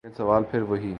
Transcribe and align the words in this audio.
لیکن 0.03 0.15
سوال 0.17 0.43
پھر 0.43 0.61
وہی۔ 0.61 0.89